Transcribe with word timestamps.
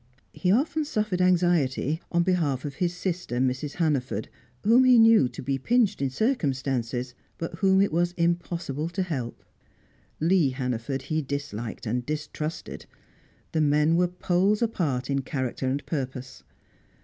He 0.33 0.51
often 0.51 0.83
suffered 0.83 1.21
anxiety 1.21 2.01
on 2.11 2.23
behalf 2.23 2.65
of 2.65 2.73
his 2.81 2.91
sister, 2.95 3.37
Mrs. 3.37 3.73
Hannaford, 3.73 4.29
whom 4.63 4.83
he 4.83 4.97
knew 4.97 5.29
to 5.29 5.43
be 5.43 5.59
pinched 5.59 6.01
in 6.01 6.09
circumstances, 6.09 7.13
but 7.37 7.53
whom 7.59 7.83
it 7.83 7.91
was 7.91 8.13
impossible 8.17 8.89
to 8.89 9.03
help. 9.03 9.43
Lee 10.19 10.49
Hannaford 10.49 11.03
he 11.03 11.21
disliked 11.21 11.85
and 11.85 12.03
distrusted; 12.03 12.87
the 13.51 13.61
men 13.61 13.95
were 13.95 14.07
poles 14.07 14.63
apart 14.63 15.07
in 15.07 15.21
character 15.21 15.67
and 15.67 15.85
purpose. 15.85 16.41